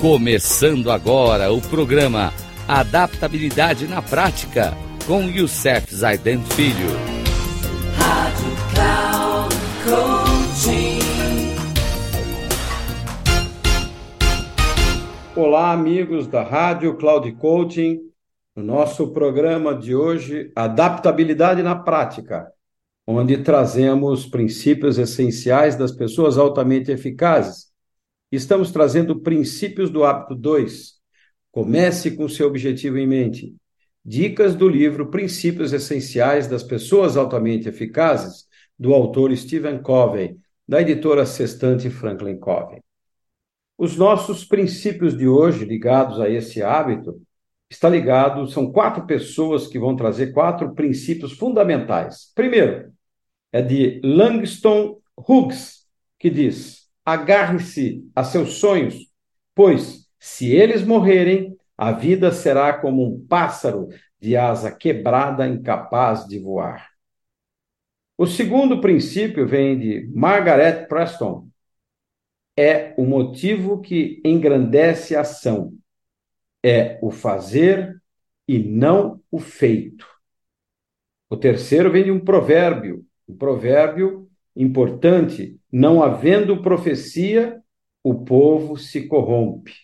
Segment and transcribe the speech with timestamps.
[0.00, 2.32] Começando agora o programa
[2.66, 4.72] Adaptabilidade na Prática
[5.06, 6.88] com Youssef Zaiden Filho.
[7.98, 11.00] Rádio Cloud Coaching.
[15.36, 17.98] Olá, amigos da Rádio Cloud Coaching.
[18.56, 22.50] No nosso programa de hoje, Adaptabilidade na Prática,
[23.06, 27.69] onde trazemos princípios essenciais das pessoas altamente eficazes
[28.30, 31.00] Estamos trazendo princípios do hábito 2.
[31.50, 33.56] Comece com seu objetivo em mente.
[34.04, 38.46] Dicas do livro Princípios Essenciais das Pessoas Altamente Eficazes,
[38.78, 42.80] do autor Stephen Covey, da editora Sextante Franklin Covey.
[43.76, 47.20] Os nossos princípios de hoje, ligados a esse hábito,
[47.68, 52.30] está ligado, são quatro pessoas que vão trazer quatro princípios fundamentais.
[52.34, 52.92] Primeiro,
[53.50, 55.86] é de Langston Hughes,
[56.18, 59.10] que diz: agarre-se a seus sonhos,
[59.54, 63.88] pois, se eles morrerem, a vida será como um pássaro
[64.20, 66.88] de asa quebrada, incapaz de voar.
[68.16, 71.48] O segundo princípio vem de Margaret Preston.
[72.56, 75.72] É o motivo que engrandece a ação.
[76.62, 78.00] É o fazer
[78.46, 80.06] e não o feito.
[81.30, 87.60] O terceiro vem de um provérbio, um provérbio importante não havendo profecia,
[88.02, 89.74] o povo se corrompe.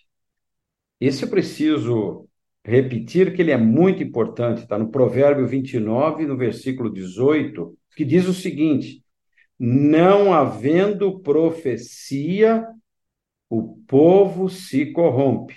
[1.00, 2.28] Esse eu preciso
[2.64, 8.26] repetir que ele é muito importante, está no Provérbio 29, no versículo 18, que diz
[8.26, 9.04] o seguinte:
[9.58, 12.66] Não havendo profecia,
[13.48, 15.54] o povo se corrompe.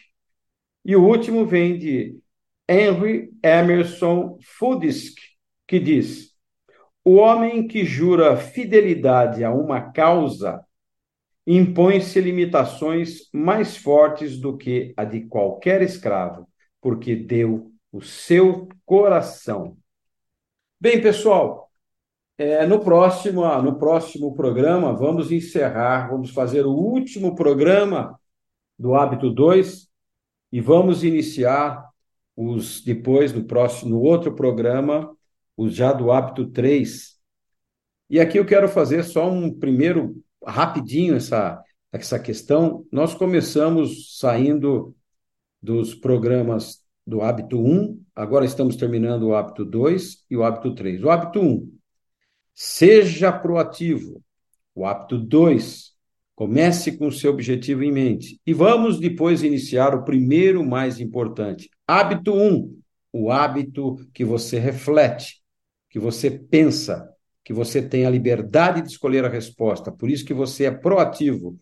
[0.86, 2.20] E o último vem de
[2.68, 5.18] Henry Emerson Fudisk,
[5.68, 6.29] que diz:
[7.04, 10.64] o homem que jura fidelidade a uma causa
[11.46, 16.48] impõe-se limitações mais fortes do que a de qualquer escravo,
[16.80, 19.76] porque deu o seu coração.
[20.80, 21.72] Bem, pessoal,
[22.38, 28.18] é, no próximo no próximo programa vamos encerrar, vamos fazer o último programa
[28.78, 29.90] do hábito 2
[30.52, 31.90] e vamos iniciar
[32.36, 35.14] os depois no próximo no outro programa
[35.60, 37.18] o já do hábito 3.
[38.10, 41.62] E aqui eu quero fazer só um primeiro, rapidinho, essa,
[41.92, 42.86] essa questão.
[42.90, 44.96] Nós começamos saindo
[45.62, 51.04] dos programas do hábito 1, agora estamos terminando o hábito 2 e o hábito 3.
[51.04, 51.70] O hábito 1,
[52.56, 54.24] seja proativo.
[54.74, 55.94] O hábito 2,
[56.36, 58.40] comece com o seu objetivo em mente.
[58.48, 61.70] E vamos depois iniciar o primeiro mais importante.
[61.86, 62.80] Hábito 1,
[63.12, 65.39] o hábito que você reflete
[65.90, 67.10] que você pensa,
[67.44, 71.58] que você tem a liberdade de escolher a resposta, por isso que você é proativo.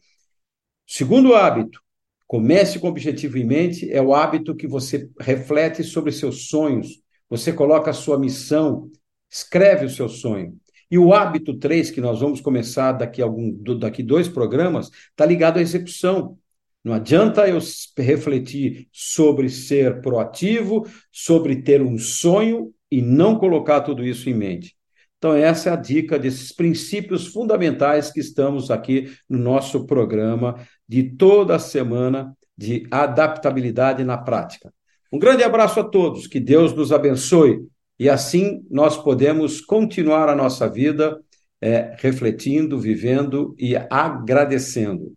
[0.85, 1.81] Segundo hábito,
[2.25, 7.01] comece com o objetivo em mente, é o hábito que você reflete sobre seus sonhos,
[7.29, 8.89] você coloca a sua missão,
[9.29, 10.57] escreve o seu sonho.
[10.89, 15.57] E o hábito 3, que nós vamos começar daqui algum daqui dois programas, está ligado
[15.57, 16.37] à execução.
[16.83, 17.59] Não adianta eu
[17.97, 24.75] refletir sobre ser proativo, sobre ter um sonho e não colocar tudo isso em mente.
[25.17, 30.55] Então, essa é a dica desses princípios fundamentais que estamos aqui no nosso programa
[30.87, 34.71] de toda semana de adaptabilidade na prática.
[35.11, 37.67] Um grande abraço a todos, que Deus nos abençoe
[37.99, 41.19] e assim nós podemos continuar a nossa vida
[41.59, 45.13] é, refletindo, vivendo e agradecendo.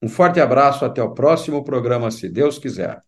[0.00, 3.07] Um forte abraço, até o próximo programa, se Deus quiser.